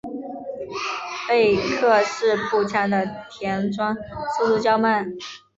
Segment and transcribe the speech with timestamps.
[1.27, 3.95] 贝克式步枪的填装
[4.35, 5.15] 速度较慢。